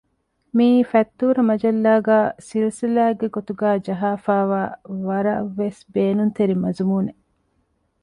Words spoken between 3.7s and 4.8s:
ޖަހައިފައިވާ